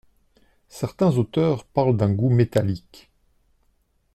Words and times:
Certains 0.69 1.15
auteurs 1.17 1.63
parlent 1.63 1.95
d'un 1.95 2.11
gout 2.11 2.31
métallique. 2.31 3.11